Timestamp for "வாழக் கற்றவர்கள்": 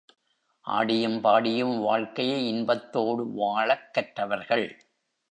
3.31-4.65